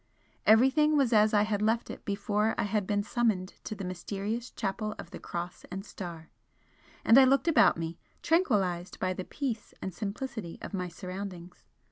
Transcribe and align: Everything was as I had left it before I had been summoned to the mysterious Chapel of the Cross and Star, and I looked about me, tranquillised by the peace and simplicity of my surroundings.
Everything 0.47 0.97
was 0.97 1.13
as 1.13 1.31
I 1.31 1.43
had 1.43 1.61
left 1.61 1.91
it 1.91 2.03
before 2.05 2.55
I 2.57 2.63
had 2.63 2.87
been 2.87 3.03
summoned 3.03 3.53
to 3.65 3.75
the 3.75 3.83
mysterious 3.83 4.49
Chapel 4.49 4.95
of 4.97 5.11
the 5.11 5.19
Cross 5.19 5.63
and 5.69 5.85
Star, 5.85 6.31
and 7.05 7.19
I 7.19 7.23
looked 7.23 7.47
about 7.47 7.77
me, 7.77 7.99
tranquillised 8.23 8.99
by 8.99 9.13
the 9.13 9.23
peace 9.25 9.75
and 9.79 9.93
simplicity 9.93 10.57
of 10.59 10.73
my 10.73 10.87
surroundings. 10.87 11.65